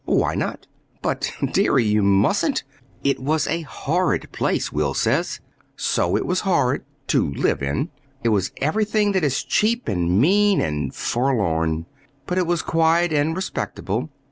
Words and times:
Why 0.09 0.33
not?" 0.33 0.65
"But, 1.03 1.31
dearie, 1.53 1.85
you 1.85 2.01
mustn't. 2.01 2.63
It 3.03 3.19
was 3.19 3.45
a 3.45 3.61
horrid 3.61 4.31
place, 4.31 4.71
Will 4.71 4.95
says." 4.95 5.39
"So 5.75 6.17
it 6.17 6.25
was 6.25 6.39
horrid 6.39 6.83
to 7.09 7.31
live 7.35 7.61
in. 7.61 7.91
It 8.23 8.29
was 8.29 8.51
everything 8.57 9.11
that 9.11 9.21
was 9.21 9.43
cheap 9.43 9.87
and 9.87 10.19
mean 10.19 10.59
and 10.59 10.91
forlorn. 10.91 11.85
But 12.25 12.39
it 12.39 12.47
was 12.47 12.63
quiet 12.63 13.13
and 13.13 13.35
respectable. 13.35 14.09